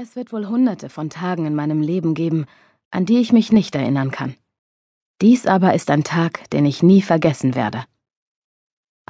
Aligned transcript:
Es 0.00 0.14
wird 0.14 0.32
wohl 0.32 0.46
hunderte 0.46 0.90
von 0.90 1.10
Tagen 1.10 1.44
in 1.44 1.56
meinem 1.56 1.82
Leben 1.82 2.14
geben, 2.14 2.46
an 2.92 3.04
die 3.04 3.18
ich 3.18 3.32
mich 3.32 3.50
nicht 3.50 3.74
erinnern 3.74 4.12
kann. 4.12 4.36
Dies 5.20 5.44
aber 5.44 5.74
ist 5.74 5.90
ein 5.90 6.04
Tag, 6.04 6.48
den 6.50 6.66
ich 6.66 6.84
nie 6.84 7.02
vergessen 7.02 7.56
werde. 7.56 7.84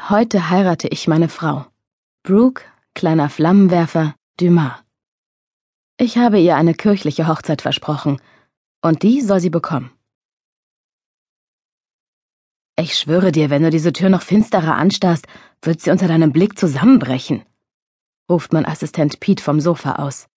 Heute 0.09 0.48
heirate 0.48 0.88
ich 0.88 1.06
meine 1.06 1.29
Frau. 1.29 1.66
Brooke, 2.22 2.62
kleiner 2.95 3.29
Flammenwerfer, 3.29 4.14
Dumas. 4.40 4.82
Ich 5.98 6.16
habe 6.16 6.40
ihr 6.40 6.56
eine 6.56 6.72
kirchliche 6.72 7.29
Hochzeit 7.29 7.61
versprochen, 7.61 8.18
und 8.80 9.02
die 9.02 9.20
soll 9.20 9.41
sie 9.41 9.50
bekommen. 9.50 9.91
Ich 12.77 12.96
schwöre 12.96 13.30
dir, 13.30 13.50
wenn 13.50 13.62
du 13.62 13.68
diese 13.68 13.93
Tür 13.93 14.09
noch 14.09 14.23
finsterer 14.23 14.77
anstarrst, 14.77 15.27
wird 15.61 15.82
sie 15.82 15.91
unter 15.91 16.09
deinem 16.09 16.32
Blick 16.32 16.59
zusammenbrechen, 16.59 17.45
ruft 18.30 18.55
mein 18.55 18.64
Assistent 18.64 19.20
Pete 19.20 19.45
vom 19.45 19.61
Sofa 19.61 19.96
aus. 19.96 20.30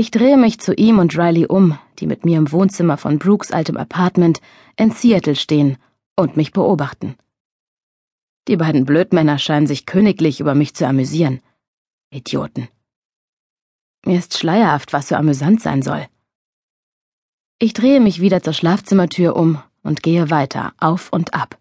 Ich 0.00 0.10
drehe 0.10 0.38
mich 0.38 0.58
zu 0.58 0.72
ihm 0.72 0.98
und 0.98 1.18
Riley 1.18 1.44
um, 1.44 1.78
die 1.98 2.06
mit 2.06 2.24
mir 2.24 2.38
im 2.38 2.50
Wohnzimmer 2.50 2.96
von 2.96 3.18
Brooks 3.18 3.52
altem 3.52 3.76
Apartment 3.76 4.40
in 4.78 4.92
Seattle 4.92 5.36
stehen 5.36 5.76
und 6.16 6.38
mich 6.38 6.52
beobachten. 6.52 7.16
Die 8.48 8.56
beiden 8.56 8.86
Blödmänner 8.86 9.38
scheinen 9.38 9.66
sich 9.66 9.84
königlich 9.84 10.40
über 10.40 10.54
mich 10.54 10.72
zu 10.72 10.86
amüsieren. 10.86 11.42
Idioten. 12.08 12.68
Mir 14.06 14.18
ist 14.18 14.38
schleierhaft, 14.38 14.94
was 14.94 15.08
so 15.08 15.16
amüsant 15.16 15.60
sein 15.60 15.82
soll. 15.82 16.06
Ich 17.58 17.74
drehe 17.74 18.00
mich 18.00 18.22
wieder 18.22 18.42
zur 18.42 18.54
Schlafzimmertür 18.54 19.36
um 19.36 19.62
und 19.82 20.02
gehe 20.02 20.30
weiter, 20.30 20.72
auf 20.78 21.12
und 21.12 21.34
ab. 21.34 21.58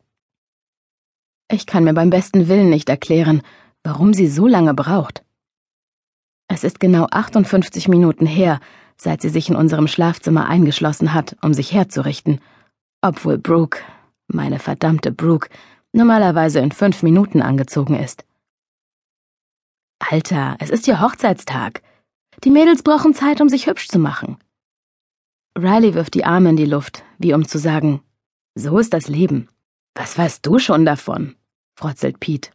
Ich 1.52 1.66
kann 1.66 1.84
mir 1.84 1.94
beim 1.94 2.10
besten 2.10 2.48
Willen 2.48 2.70
nicht 2.70 2.88
erklären, 2.88 3.42
warum 3.84 4.14
sie 4.14 4.30
so 4.30 4.48
lange 4.48 4.74
braucht. 4.74 5.26
Es 6.52 6.64
ist 6.64 6.80
genau 6.80 7.08
58 7.12 7.88
Minuten 7.88 8.26
her, 8.26 8.60
seit 8.98 9.22
sie 9.22 9.30
sich 9.30 9.50
in 9.50 9.56
unserem 9.56 9.88
Schlafzimmer 9.88 10.48
eingeschlossen 10.48 11.14
hat, 11.14 11.38
um 11.42 11.54
sich 11.54 11.72
herzurichten, 11.72 12.42
obwohl 13.02 13.38
Brooke, 13.38 13.80
meine 14.28 14.60
verdammte 14.60 15.12
Brooke, 15.12 15.50
normalerweise 15.94 16.60
in 16.60 16.72
fünf 16.72 17.04
Minuten 17.04 17.42
angezogen 17.42 17.96
ist. 17.96 18.26
Alter, 20.00 20.58
es 20.60 20.72
ist 20.72 20.88
ihr 20.88 21.02
Hochzeitstag. 21.02 21.84
Die 22.44 22.52
Mädels 22.52 22.84
brauchen 22.84 23.14
Zeit, 23.14 23.42
um 23.42 23.50
sich 23.50 23.68
hübsch 23.68 23.88
zu 23.88 24.00
machen. 24.00 24.38
Riley 25.58 25.94
wirft 25.94 26.16
die 26.16 26.26
Arme 26.26 26.50
in 26.50 26.56
die 26.56 26.66
Luft, 26.66 27.04
wie 27.20 27.34
um 27.34 27.48
zu 27.48 27.60
sagen, 27.60 28.02
so 28.56 28.80
ist 28.80 28.94
das 28.94 29.08
Leben. 29.08 29.50
Was 29.94 30.18
weißt 30.18 30.46
du 30.46 30.58
schon 30.58 30.86
davon? 30.86 31.36
frotzelt 31.76 32.20
Pete. 32.20 32.50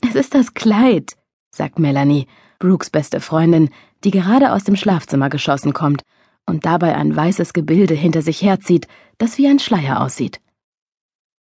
Es 0.00 0.14
ist 0.14 0.34
das 0.34 0.54
Kleid, 0.54 1.16
sagt 1.50 1.78
Melanie, 1.78 2.26
Brooks 2.64 2.88
beste 2.88 3.20
Freundin, 3.20 3.68
die 4.04 4.10
gerade 4.10 4.50
aus 4.50 4.64
dem 4.64 4.74
Schlafzimmer 4.74 5.28
geschossen 5.28 5.74
kommt 5.74 6.02
und 6.46 6.64
dabei 6.64 6.96
ein 6.96 7.14
weißes 7.14 7.52
Gebilde 7.52 7.92
hinter 7.92 8.22
sich 8.22 8.40
herzieht, 8.40 8.88
das 9.18 9.36
wie 9.36 9.46
ein 9.46 9.58
Schleier 9.58 10.00
aussieht. 10.00 10.40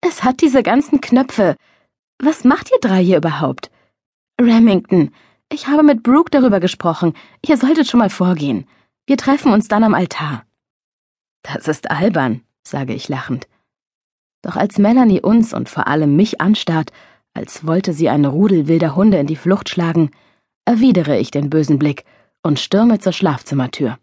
Es 0.01 0.23
hat 0.23 0.41
diese 0.41 0.63
ganzen 0.63 0.99
Knöpfe. 0.99 1.57
Was 2.17 2.43
macht 2.43 2.71
ihr 2.71 2.79
drei 2.81 3.03
hier 3.03 3.17
überhaupt? 3.17 3.69
Remington, 4.41 5.11
ich 5.51 5.67
habe 5.67 5.83
mit 5.83 6.01
Brooke 6.01 6.31
darüber 6.31 6.59
gesprochen. 6.59 7.13
Ihr 7.47 7.57
solltet 7.57 7.87
schon 7.87 7.99
mal 7.99 8.09
vorgehen. 8.09 8.65
Wir 9.05 9.17
treffen 9.17 9.53
uns 9.53 9.67
dann 9.67 9.83
am 9.83 9.93
Altar. 9.93 10.43
Das 11.43 11.67
ist 11.67 11.91
albern, 11.91 12.41
sage 12.63 12.95
ich 12.95 13.09
lachend. 13.09 13.47
Doch 14.41 14.55
als 14.55 14.79
Melanie 14.79 15.21
uns 15.21 15.53
und 15.53 15.69
vor 15.69 15.85
allem 15.87 16.15
mich 16.15 16.41
anstarrt, 16.41 16.91
als 17.35 17.67
wollte 17.67 17.93
sie 17.93 18.09
einen 18.09 18.25
Rudel 18.25 18.67
wilder 18.67 18.95
Hunde 18.95 19.19
in 19.19 19.27
die 19.27 19.35
Flucht 19.35 19.69
schlagen, 19.69 20.09
erwidere 20.71 21.19
ich 21.19 21.31
den 21.31 21.49
bösen 21.49 21.77
Blick 21.77 22.05
und 22.43 22.57
stürme 22.57 22.97
zur 22.99 23.11
Schlafzimmertür. 23.11 23.99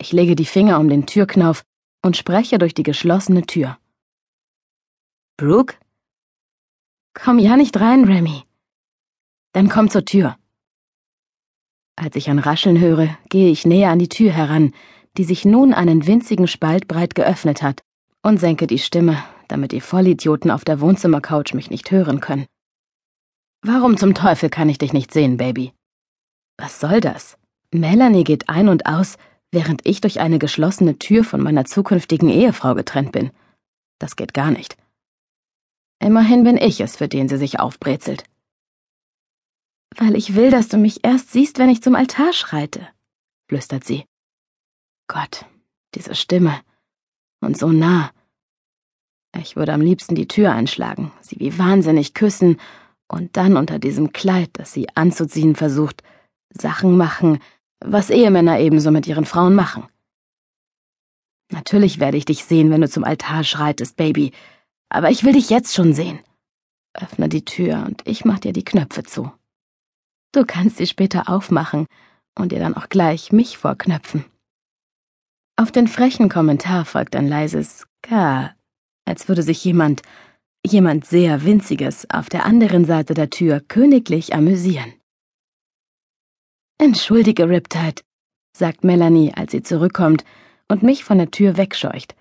Ich 0.00 0.10
lege 0.10 0.34
die 0.34 0.44
Finger 0.44 0.80
um 0.80 0.88
den 0.88 1.06
Türknauf 1.06 1.62
und 2.04 2.16
spreche 2.16 2.58
durch 2.58 2.74
die 2.74 2.82
geschlossene 2.82 3.42
Tür. 3.42 3.78
Brooke? 5.36 5.76
Komm 7.14 7.38
ja 7.38 7.56
nicht 7.56 7.78
rein, 7.78 8.04
Remy. 8.04 8.42
Dann 9.52 9.68
komm 9.68 9.88
zur 9.88 10.04
Tür. 10.04 10.36
Als 11.94 12.16
ich 12.16 12.28
ein 12.28 12.40
Rascheln 12.40 12.80
höre, 12.80 13.16
gehe 13.28 13.50
ich 13.50 13.64
näher 13.64 13.90
an 13.90 14.00
die 14.00 14.08
Tür 14.08 14.32
heran, 14.32 14.74
die 15.16 15.24
sich 15.24 15.44
nun 15.44 15.72
einen 15.72 16.08
winzigen 16.08 16.48
Spalt 16.48 16.88
breit 16.88 17.14
geöffnet 17.14 17.62
hat, 17.62 17.82
und 18.22 18.38
senke 18.38 18.66
die 18.66 18.80
Stimme, 18.80 19.22
damit 19.46 19.70
die 19.70 19.80
Vollidioten 19.80 20.50
auf 20.50 20.64
der 20.64 20.80
Wohnzimmercouch 20.80 21.54
mich 21.54 21.70
nicht 21.70 21.92
hören 21.92 22.20
können. 22.20 22.46
Warum 23.62 23.96
zum 23.96 24.14
Teufel 24.14 24.50
kann 24.50 24.68
ich 24.68 24.78
dich 24.78 24.92
nicht 24.92 25.12
sehen, 25.12 25.36
Baby? 25.36 25.72
Was 26.58 26.80
soll 26.80 27.00
das? 27.00 27.36
Melanie 27.72 28.24
geht 28.24 28.48
ein 28.48 28.68
und 28.68 28.86
aus, 28.86 29.18
während 29.52 29.86
ich 29.86 30.00
durch 30.00 30.20
eine 30.20 30.38
geschlossene 30.38 30.98
Tür 30.98 31.24
von 31.24 31.40
meiner 31.40 31.64
zukünftigen 31.64 32.28
Ehefrau 32.28 32.74
getrennt 32.74 33.12
bin. 33.12 33.30
Das 33.98 34.16
geht 34.16 34.34
gar 34.34 34.50
nicht. 34.50 34.76
Immerhin 35.98 36.44
bin 36.44 36.56
ich 36.56 36.80
es, 36.80 36.96
für 36.96 37.08
den 37.08 37.28
sie 37.28 37.38
sich 37.38 37.58
aufbrezelt. 37.58 38.24
Weil 39.96 40.14
ich 40.14 40.34
will, 40.34 40.50
dass 40.50 40.68
du 40.68 40.76
mich 40.76 41.04
erst 41.04 41.32
siehst, 41.32 41.58
wenn 41.58 41.70
ich 41.70 41.82
zum 41.82 41.94
Altar 41.94 42.32
schreite, 42.32 42.86
flüstert 43.48 43.84
sie. 43.84 44.04
Gott, 45.08 45.46
diese 45.94 46.14
Stimme. 46.14 46.60
Und 47.40 47.56
so 47.56 47.68
nah. 47.68 48.10
Ich 49.40 49.56
würde 49.56 49.72
am 49.72 49.80
liebsten 49.80 50.14
die 50.14 50.28
Tür 50.28 50.52
einschlagen, 50.52 51.12
sie 51.20 51.38
wie 51.38 51.58
wahnsinnig 51.58 52.14
küssen 52.14 52.58
und 53.08 53.36
dann 53.36 53.56
unter 53.56 53.78
diesem 53.78 54.12
Kleid, 54.12 54.50
das 54.54 54.72
sie 54.72 54.88
anzuziehen 54.94 55.54
versucht, 55.54 56.02
Sachen 56.50 56.96
machen, 56.96 57.38
was 57.80 58.10
Ehemänner 58.10 58.58
ebenso 58.58 58.90
mit 58.90 59.06
ihren 59.06 59.24
Frauen 59.24 59.54
machen. 59.54 59.88
Natürlich 61.52 62.00
werde 62.00 62.16
ich 62.16 62.24
dich 62.24 62.44
sehen, 62.44 62.70
wenn 62.70 62.80
du 62.80 62.88
zum 62.88 63.04
Altar 63.04 63.44
schreitest, 63.44 63.96
Baby, 63.96 64.32
aber 64.88 65.10
ich 65.10 65.24
will 65.24 65.32
dich 65.32 65.50
jetzt 65.50 65.74
schon 65.74 65.92
sehen. 65.92 66.20
Öffne 66.94 67.28
die 67.28 67.44
Tür 67.44 67.84
und 67.86 68.02
ich 68.06 68.24
mach 68.24 68.38
dir 68.38 68.52
die 68.52 68.64
Knöpfe 68.64 69.02
zu. 69.02 69.30
Du 70.32 70.44
kannst 70.44 70.78
sie 70.78 70.86
später 70.86 71.28
aufmachen 71.28 71.86
und 72.36 72.52
dir 72.52 72.58
dann 72.58 72.74
auch 72.74 72.88
gleich 72.88 73.32
mich 73.32 73.58
vorknöpfen. 73.58 74.24
Auf 75.56 75.72
den 75.72 75.88
frechen 75.88 76.28
Kommentar 76.28 76.84
folgt 76.84 77.16
ein 77.16 77.28
leises 77.28 77.86
K, 78.02 78.54
als 79.06 79.28
würde 79.28 79.42
sich 79.42 79.64
jemand 79.64 80.02
jemand 80.66 81.06
sehr 81.06 81.44
Winziges 81.44 82.06
auf 82.10 82.28
der 82.28 82.44
anderen 82.44 82.84
Seite 82.84 83.14
der 83.14 83.30
Tür 83.30 83.60
königlich 83.60 84.34
amüsieren. 84.34 84.92
Entschuldige, 86.78 87.48
Riptide, 87.48 88.02
sagt 88.52 88.84
Melanie, 88.84 89.32
als 89.34 89.52
sie 89.52 89.62
zurückkommt 89.62 90.24
und 90.68 90.82
mich 90.82 91.04
von 91.04 91.18
der 91.18 91.30
Tür 91.30 91.56
wegscheucht. 91.56 92.14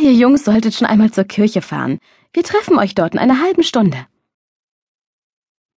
Ihr 0.00 0.12
Jungs 0.12 0.44
solltet 0.44 0.74
schon 0.74 0.86
einmal 0.86 1.12
zur 1.12 1.24
Kirche 1.24 1.62
fahren. 1.62 1.98
Wir 2.32 2.42
treffen 2.42 2.78
euch 2.78 2.94
dort 2.94 3.14
in 3.14 3.20
einer 3.20 3.40
halben 3.40 3.62
Stunde. 3.62 4.06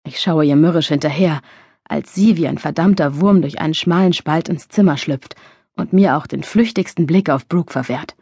Ich 0.04 0.20
schaue 0.20 0.46
ihr 0.46 0.56
mürrisch 0.56 0.88
hinterher, 0.88 1.42
als 1.84 2.16
sie 2.16 2.38
wie 2.38 2.48
ein 2.48 2.58
verdammter 2.58 3.20
Wurm 3.20 3.42
durch 3.42 3.60
einen 3.60 3.74
schmalen 3.74 4.14
Spalt 4.14 4.50
ins 4.50 4.68
Zimmer 4.68 4.98
schlüpft 4.98 5.36
und 5.76 5.94
mir 5.94 6.18
auch 6.18 6.28
den 6.28 6.44
flüchtigsten 6.44 7.06
Blick 7.06 7.30
auf 7.30 7.48
Brooke 7.48 7.72
verwehrt. 7.72 8.16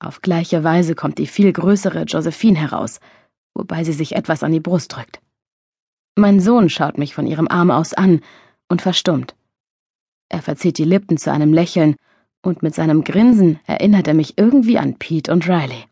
Auf 0.00 0.22
gleiche 0.22 0.62
Weise 0.62 0.94
kommt 0.94 1.18
die 1.18 1.26
viel 1.26 1.52
größere 1.52 2.02
Josephine 2.04 2.58
heraus, 2.58 3.00
wobei 3.54 3.84
sie 3.84 3.92
sich 3.92 4.14
etwas 4.14 4.42
an 4.42 4.52
die 4.52 4.60
Brust 4.60 4.94
drückt. 4.94 5.20
Mein 6.16 6.40
Sohn 6.40 6.68
schaut 6.68 6.98
mich 6.98 7.14
von 7.14 7.26
ihrem 7.26 7.48
Arm 7.48 7.70
aus 7.70 7.94
an 7.94 8.20
und 8.68 8.82
verstummt. 8.82 9.34
Er 10.28 10.42
verzieht 10.42 10.78
die 10.78 10.84
Lippen 10.84 11.16
zu 11.16 11.32
einem 11.32 11.52
Lächeln 11.52 11.96
und 12.42 12.62
mit 12.62 12.74
seinem 12.74 13.02
Grinsen 13.02 13.60
erinnert 13.66 14.06
er 14.06 14.14
mich 14.14 14.38
irgendwie 14.38 14.78
an 14.78 14.98
Pete 14.98 15.32
und 15.32 15.48
Riley. 15.48 15.86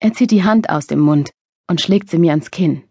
Er 0.00 0.14
zieht 0.14 0.30
die 0.30 0.44
Hand 0.44 0.70
aus 0.70 0.86
dem 0.86 1.00
Mund 1.00 1.30
und 1.68 1.80
schlägt 1.80 2.08
sie 2.08 2.18
mir 2.18 2.30
ans 2.30 2.50
Kinn. 2.50 2.84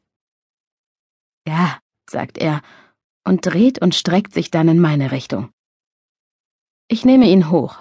Ja, 1.48 1.80
sagt 2.09 2.38
er 2.38 2.62
und 3.24 3.46
dreht 3.46 3.82
und 3.82 3.96
streckt 3.96 4.34
sich 4.34 4.52
dann 4.52 4.68
in 4.68 4.79
meine 4.79 5.12
Richtung. 5.12 5.50
Ich 6.88 7.06
nehme 7.06 7.28
ihn 7.28 7.50
hoch, 7.50 7.78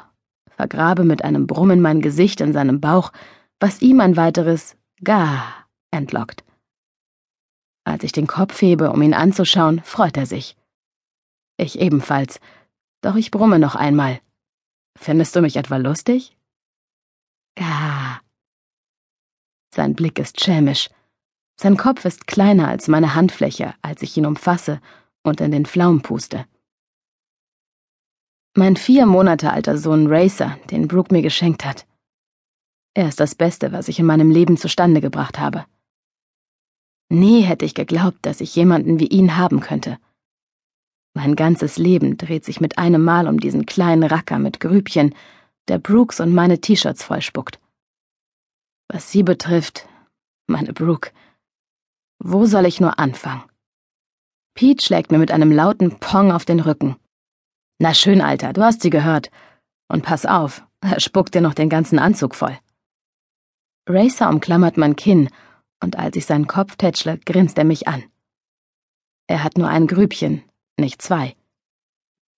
vergrabe 0.58 1.04
mit 1.04 1.22
einem 1.22 1.46
Brummen 1.46 1.80
mein 1.80 2.00
Gesicht 2.00 2.40
in 2.40 2.52
seinem 2.52 2.80
Bauch, 2.80 3.12
was 3.60 3.80
ihm 3.80 4.00
ein 4.00 4.16
weiteres 4.16 4.76
Ga 5.04 5.44
entlockt. 5.92 6.42
Als 7.84 8.02
ich 8.02 8.10
den 8.10 8.26
Kopf 8.26 8.60
hebe, 8.60 8.90
um 8.90 9.00
ihn 9.00 9.14
anzuschauen, 9.14 9.80
freut 9.84 10.16
er 10.16 10.26
sich. 10.26 10.56
Ich 11.58 11.78
ebenfalls, 11.78 12.40
doch 13.02 13.14
ich 13.14 13.30
brumme 13.30 13.60
noch 13.60 13.76
einmal. 13.76 14.20
Findest 14.98 15.36
du 15.36 15.42
mich 15.42 15.54
etwa 15.56 15.76
lustig? 15.76 16.36
Ga. 17.54 18.20
Sein 19.72 19.94
Blick 19.94 20.18
ist 20.18 20.40
schelmisch. 20.40 20.90
Sein 21.54 21.76
Kopf 21.76 22.04
ist 22.04 22.26
kleiner 22.26 22.66
als 22.66 22.88
meine 22.88 23.14
Handfläche, 23.14 23.74
als 23.80 24.02
ich 24.02 24.16
ihn 24.16 24.26
umfasse 24.26 24.80
und 25.22 25.40
in 25.40 25.52
den 25.52 25.66
Flaum 25.66 26.02
puste. 26.02 26.46
Mein 28.58 28.74
vier 28.74 29.06
Monate 29.06 29.52
alter 29.52 29.78
Sohn 29.78 30.08
Racer, 30.08 30.58
den 30.72 30.88
Brooke 30.88 31.14
mir 31.14 31.22
geschenkt 31.22 31.64
hat. 31.64 31.86
Er 32.92 33.06
ist 33.06 33.20
das 33.20 33.36
Beste, 33.36 33.70
was 33.70 33.86
ich 33.86 34.00
in 34.00 34.06
meinem 34.06 34.32
Leben 34.32 34.56
zustande 34.56 35.00
gebracht 35.00 35.38
habe. 35.38 35.64
Nie 37.08 37.42
hätte 37.42 37.64
ich 37.64 37.74
geglaubt, 37.76 38.18
dass 38.22 38.40
ich 38.40 38.56
jemanden 38.56 38.98
wie 38.98 39.06
ihn 39.06 39.36
haben 39.36 39.60
könnte. 39.60 40.00
Mein 41.14 41.36
ganzes 41.36 41.78
Leben 41.78 42.16
dreht 42.16 42.44
sich 42.44 42.60
mit 42.60 42.78
einem 42.78 43.04
Mal 43.04 43.28
um 43.28 43.38
diesen 43.38 43.64
kleinen 43.64 44.02
Racker 44.02 44.40
mit 44.40 44.58
Grübchen, 44.58 45.14
der 45.68 45.78
Brooks 45.78 46.18
und 46.18 46.34
meine 46.34 46.60
T-Shirts 46.60 47.04
vollspuckt. 47.04 47.60
Was 48.88 49.12
sie 49.12 49.22
betrifft, 49.22 49.88
meine 50.48 50.72
Brooke, 50.72 51.12
wo 52.18 52.44
soll 52.44 52.66
ich 52.66 52.80
nur 52.80 52.98
anfangen? 52.98 53.44
Pete 54.54 54.84
schlägt 54.84 55.12
mir 55.12 55.18
mit 55.18 55.30
einem 55.30 55.52
lauten 55.52 56.00
Pong 56.00 56.32
auf 56.32 56.44
den 56.44 56.58
Rücken. 56.58 56.96
Na 57.78 57.94
schön, 57.94 58.20
Alter, 58.20 58.52
du 58.52 58.62
hast 58.62 58.82
sie 58.82 58.90
gehört. 58.90 59.30
Und 59.88 60.02
pass 60.02 60.26
auf, 60.26 60.64
er 60.80 61.00
spuckt 61.00 61.34
dir 61.34 61.40
noch 61.40 61.54
den 61.54 61.68
ganzen 61.68 61.98
Anzug 61.98 62.34
voll. 62.34 62.58
Racer 63.88 64.28
umklammert 64.28 64.76
mein 64.76 64.96
Kinn, 64.96 65.30
und 65.80 65.96
als 65.96 66.16
ich 66.16 66.26
seinen 66.26 66.46
Kopf 66.46 66.76
tätschle, 66.76 67.18
grinst 67.18 67.56
er 67.56 67.64
mich 67.64 67.86
an. 67.86 68.04
Er 69.28 69.44
hat 69.44 69.56
nur 69.56 69.68
ein 69.68 69.86
Grübchen, 69.86 70.42
nicht 70.76 71.00
zwei. 71.00 71.36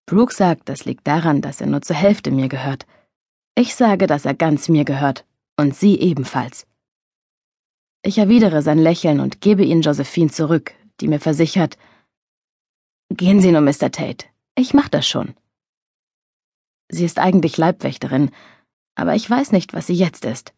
Brooke 0.07 0.35
sagt, 0.35 0.69
das 0.69 0.85
liegt 0.85 1.07
daran, 1.07 1.41
dass 1.41 1.61
er 1.61 1.67
nur 1.67 1.83
zur 1.83 1.97
Hälfte 1.97 2.31
mir 2.31 2.49
gehört. 2.49 2.87
Ich 3.55 3.75
sage, 3.75 4.07
dass 4.07 4.27
er 4.27 4.35
ganz 4.35 4.69
mir 4.69 4.85
gehört, 4.85 5.25
und 5.57 5.75
sie 5.75 5.99
ebenfalls. 5.99 6.67
Ich 8.03 8.19
erwidere 8.19 8.63
sein 8.63 8.79
Lächeln 8.79 9.21
und 9.21 9.41
gebe 9.41 9.65
ihn 9.65 9.83
Josephine 9.83 10.31
zurück, 10.31 10.75
die 11.01 11.09
mir 11.09 11.21
versichert, 11.21 11.77
Gehen 13.13 13.41
Sie 13.41 13.51
nur, 13.51 13.61
Mr. 13.61 13.91
Tate, 13.91 14.27
ich 14.61 14.75
mach 14.75 14.89
das 14.89 15.07
schon. 15.07 15.35
Sie 16.89 17.05
ist 17.05 17.19
eigentlich 17.19 17.57
Leibwächterin, 17.57 18.31
aber 18.95 19.15
ich 19.15 19.29
weiß 19.29 19.53
nicht, 19.53 19.73
was 19.73 19.87
sie 19.87 19.95
jetzt 19.95 20.25
ist. 20.25 20.53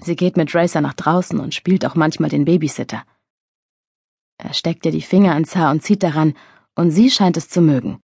Sie 0.00 0.16
geht 0.16 0.36
mit 0.36 0.54
Racer 0.54 0.80
nach 0.80 0.94
draußen 0.94 1.40
und 1.40 1.54
spielt 1.54 1.84
auch 1.84 1.94
manchmal 1.94 2.30
den 2.30 2.44
Babysitter. 2.44 3.04
Er 4.38 4.54
steckt 4.54 4.86
ihr 4.86 4.92
die 4.92 5.02
Finger 5.02 5.34
ans 5.34 5.56
Haar 5.56 5.70
und 5.70 5.82
zieht 5.82 6.02
daran, 6.02 6.34
und 6.76 6.92
sie 6.92 7.10
scheint 7.10 7.36
es 7.36 7.48
zu 7.48 7.60
mögen. 7.60 8.00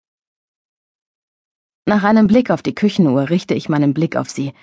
Nach 1.85 2.03
einem 2.03 2.27
Blick 2.27 2.51
auf 2.51 2.61
die 2.61 2.75
Küchenuhr 2.75 3.29
richte 3.29 3.53
ich 3.53 3.67
meinen 3.67 3.93
Blick 3.93 4.15
auf 4.15 4.29
sie. 4.29 4.53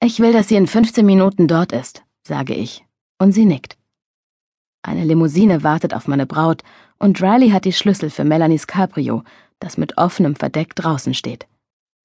Ich 0.00 0.20
will, 0.20 0.32
dass 0.32 0.48
sie 0.48 0.56
in 0.56 0.66
15 0.66 1.04
Minuten 1.04 1.48
dort 1.48 1.72
ist, 1.72 2.04
sage 2.22 2.54
ich, 2.54 2.84
und 3.18 3.32
sie 3.32 3.44
nickt. 3.44 3.76
Eine 4.82 5.04
Limousine 5.04 5.62
wartet 5.62 5.94
auf 5.94 6.06
meine 6.06 6.26
Braut, 6.26 6.62
und 6.98 7.20
Riley 7.20 7.50
hat 7.50 7.64
die 7.64 7.72
Schlüssel 7.72 8.10
für 8.10 8.24
Melanies 8.24 8.66
Cabrio, 8.66 9.24
das 9.62 9.78
mit 9.78 9.98
offenem 9.98 10.36
Verdeck 10.36 10.74
draußen 10.74 11.14
steht. 11.14 11.46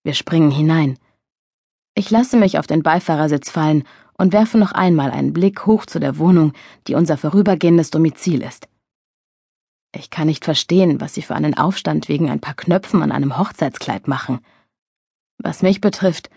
Wir 0.03 0.13
springen 0.13 0.51
hinein. 0.51 0.97
Ich 1.95 2.11
lasse 2.11 2.37
mich 2.37 2.59
auf 2.59 2.67
den 2.67 2.83
Beifahrersitz 2.83 3.49
fallen 3.49 3.83
und 4.17 4.33
werfe 4.33 4.57
noch 4.57 4.71
einmal 4.71 5.11
einen 5.11 5.33
Blick 5.33 5.65
hoch 5.65 5.85
zu 5.85 5.99
der 5.99 6.17
Wohnung, 6.17 6.53
die 6.87 6.95
unser 6.95 7.17
vorübergehendes 7.17 7.91
Domizil 7.91 8.43
ist. 8.43 8.67
Ich 9.95 10.09
kann 10.09 10.27
nicht 10.27 10.45
verstehen, 10.45 11.01
was 11.01 11.13
sie 11.13 11.21
für 11.21 11.35
einen 11.35 11.57
Aufstand 11.57 12.07
wegen 12.07 12.29
ein 12.29 12.39
paar 12.39 12.53
Knöpfen 12.53 13.01
an 13.01 13.11
einem 13.11 13.37
Hochzeitskleid 13.37 14.07
machen. 14.07 14.39
Was 15.39 15.61
mich 15.63 15.81
betrifft, 15.81 16.29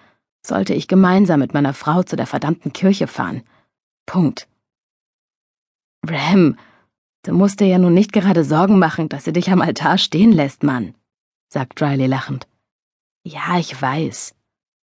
sollte 0.47 0.73
ich 0.73 0.89
gemeinsam 0.89 1.41
mit 1.41 1.53
meiner 1.53 1.75
Frau 1.75 2.03
zu 2.03 2.17
der 2.17 2.27
verdammten 2.27 2.73
Kirche 2.73 3.07
fahren. 3.07 3.43
Punkt. 4.07 4.49
Ram, 6.07 6.57
du 7.25 7.35
musst 7.35 7.61
dir 7.61 7.67
ja 7.67 7.79
nun 7.79 7.93
nicht 7.93 8.13
gerade 8.13 8.45
Sorgen 8.45 8.79
machen, 8.79 9.09
dass 9.09 9.25
sie 9.25 9.33
dich 9.33 9.51
am 9.51 9.61
Altar 9.61 9.99
stehen 9.99 10.33
lässt, 10.33 10.63
Mann, 10.63 10.95
sagt 11.53 11.83
Riley 11.83 12.07
lachend. 12.07 12.47
Ja, 13.25 13.59
ich 13.59 13.81
weiß, 13.81 14.35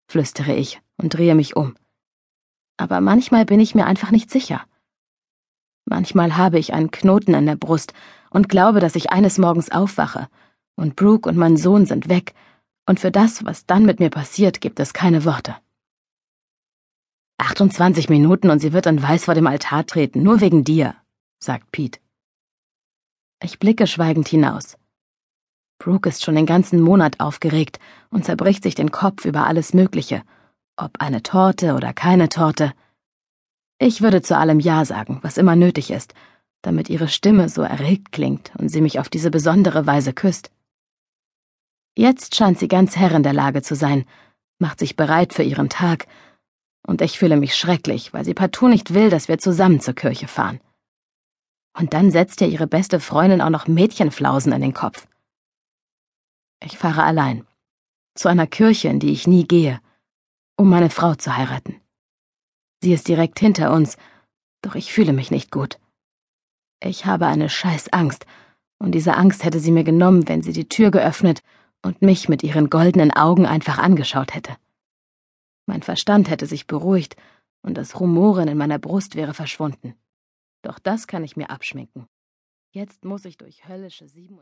flüstere 0.08 0.54
ich 0.54 0.82
und 0.98 1.14
drehe 1.14 1.34
mich 1.34 1.56
um. 1.56 1.76
Aber 2.78 3.02
manchmal 3.02 3.46
bin 3.46 3.60
ich 3.60 3.74
mir 3.74 3.86
einfach 3.86 4.12
nicht 4.12 4.30
sicher. 4.30 4.66
Manchmal 5.86 6.36
habe 6.36 6.60
ich 6.60 6.74
einen 6.74 6.92
Knoten 6.92 7.34
in 7.34 7.46
der 7.46 7.56
Brust 7.56 7.94
und 8.30 8.50
glaube, 8.50 8.82
dass 8.82 8.96
ich 8.96 9.10
eines 9.12 9.38
Morgens 9.38 9.72
aufwache, 9.72 10.28
und 10.76 10.96
Brooke 10.96 11.28
und 11.28 11.38
mein 11.38 11.58
Sohn 11.58 11.86
sind 11.86 12.10
weg, 12.10 12.36
und 12.86 13.00
für 13.00 13.12
das, 13.12 13.46
was 13.46 13.66
dann 13.66 13.86
mit 13.86 14.00
mir 14.00 14.10
passiert, 14.10 14.62
gibt 14.62 14.80
es 14.80 14.94
keine 14.94 15.26
Worte. 15.26 15.56
28 17.40 18.10
Minuten 18.10 18.50
und 18.50 18.60
sie 18.60 18.74
wird 18.74 18.86
in 18.86 19.02
Weiß 19.02 19.26
vor 19.26 19.34
dem 19.34 19.48
Altar 19.48 19.86
treten, 19.86 20.24
nur 20.24 20.42
wegen 20.42 20.64
dir, 20.64 20.96
sagt 21.40 21.72
Pete. 21.72 22.00
Ich 23.42 23.60
blicke 23.60 23.88
schweigend 23.88 24.28
hinaus. 24.28 24.78
Brooke 25.80 26.10
ist 26.10 26.24
schon 26.24 26.36
den 26.36 26.46
ganzen 26.46 26.82
Monat 26.82 27.20
aufgeregt 27.20 27.80
und 28.10 28.26
zerbricht 28.26 28.64
sich 28.64 28.76
den 28.76 28.92
Kopf 28.92 29.26
über 29.26 29.46
alles 29.46 29.74
Mögliche, 29.74 30.24
ob 30.76 31.00
eine 31.00 31.24
Torte 31.24 31.76
oder 31.76 31.94
keine 31.94 32.30
Torte. 32.30 32.74
Ich 33.80 34.02
würde 34.02 34.22
zu 34.22 34.36
allem 34.36 34.60
Ja 34.60 34.86
sagen, 34.86 35.20
was 35.22 35.38
immer 35.38 35.56
nötig 35.56 35.92
ist, 35.92 36.14
damit 36.62 36.90
ihre 36.90 37.08
Stimme 37.08 37.50
so 37.50 37.62
erregt 37.62 38.12
klingt 38.12 38.52
und 38.58 38.70
sie 38.70 38.82
mich 38.82 39.00
auf 39.00 39.10
diese 39.10 39.32
besondere 39.32 39.86
Weise 39.86 40.14
küsst. 40.14 40.52
Jetzt 41.96 42.36
scheint 42.36 42.60
sie 42.60 42.68
ganz 42.68 42.96
Herrin 42.96 43.24
der 43.24 43.34
Lage 43.34 43.62
zu 43.62 43.76
sein, 43.76 44.06
macht 44.60 44.80
sich 44.80 44.96
bereit 44.96 45.34
für 45.34 45.44
ihren 45.44 45.70
Tag, 45.70 46.08
und 46.88 47.02
ich 47.02 47.20
fühle 47.20 47.36
mich 47.36 47.56
schrecklich, 47.56 48.14
weil 48.14 48.24
sie 48.24 48.34
partout 48.34 48.70
nicht 48.70 48.94
will, 48.94 49.10
dass 49.10 49.28
wir 49.28 49.38
zusammen 49.38 49.82
zur 49.82 49.94
Kirche 49.94 50.28
fahren. 50.28 50.62
Und 51.78 51.94
dann 51.94 52.12
setzt 52.12 52.42
ihr 52.42 52.48
ihre 52.48 52.66
beste 52.66 53.00
Freundin 53.00 53.42
auch 53.42 53.50
noch 53.50 53.68
Mädchenflausen 53.68 54.54
in 54.54 54.62
den 54.62 54.74
Kopf. 54.74 55.06
Ich 56.64 56.78
fahre 56.78 57.04
allein, 57.04 57.46
zu 58.16 58.28
einer 58.28 58.48
Kirche, 58.48 58.88
in 58.88 59.00
die 59.00 59.12
ich 59.12 59.28
nie 59.28 59.48
gehe, 59.48 59.80
um 60.56 60.70
meine 60.70 60.90
Frau 60.90 61.16
zu 61.16 61.36
heiraten. 61.36 61.80
Sie 62.82 62.94
ist 62.94 63.08
direkt 63.08 63.40
hinter 63.40 63.72
uns, 63.74 63.98
doch 64.62 64.76
ich 64.76 64.92
fühle 64.92 65.14
mich 65.14 65.32
nicht 65.32 65.52
gut. 65.52 65.80
Ich 66.80 67.06
habe 67.06 67.28
eine 67.28 67.50
scheiß 67.50 67.90
Angst, 67.94 68.26
und 68.80 68.92
diese 68.92 69.16
Angst 69.16 69.44
hätte 69.44 69.60
sie 69.60 69.72
mir 69.72 69.84
genommen, 69.84 70.28
wenn 70.28 70.44
sie 70.44 70.54
die 70.54 70.70
Tür 70.70 70.92
geöffnet 70.92 71.42
und 71.82 72.02
mich 72.02 72.30
mit 72.30 72.44
ihren 72.44 72.70
goldenen 72.70 73.12
Augen 73.12 73.46
einfach 73.46 73.78
angeschaut 73.78 74.36
hätte. 74.36 74.56
Mein 75.66 75.82
Verstand 75.82 76.30
hätte 76.30 76.46
sich 76.46 76.68
beruhigt, 76.68 77.16
und 77.62 77.76
das 77.76 78.00
Rumoren 78.00 78.48
in 78.48 78.58
meiner 78.58 78.80
Brust 78.80 79.16
wäre 79.16 79.34
verschwunden. 79.34 79.96
Doch 80.62 80.80
das 80.80 81.08
kann 81.08 81.24
ich 81.24 81.36
mir 81.36 81.50
abschminken. 81.50 82.08
Jetzt 82.72 83.06
muss 83.06 83.26
ich 83.26 83.38
durch 83.38 83.68
höllische 83.68 84.08
sieben 84.08 84.36